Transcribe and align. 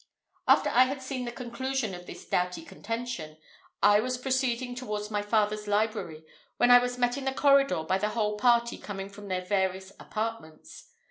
After 0.47 0.69
I 0.71 0.85
had 0.85 0.99
seen 1.03 1.25
the 1.25 1.31
conclusion 1.31 1.93
of 1.93 2.07
this 2.07 2.25
doughty 2.27 2.63
contention, 2.65 3.37
I 3.83 3.99
was 3.99 4.17
proceeding 4.17 4.73
towards 4.73 5.11
my 5.11 5.21
father's 5.21 5.67
library, 5.67 6.25
when 6.57 6.71
I 6.71 6.79
was 6.79 6.97
met 6.97 7.17
in 7.17 7.25
the 7.25 7.31
corridor 7.31 7.83
by 7.83 7.99
the 7.99 8.09
whole 8.09 8.35
party 8.35 8.79
coming 8.79 9.09
from 9.09 9.27
their 9.27 9.45
various 9.45 9.91
apartments. 9.99 10.89